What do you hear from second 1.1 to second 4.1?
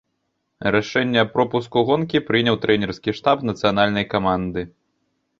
аб пропуску гонкі прыняў трэнерскі штаб нацыянальнай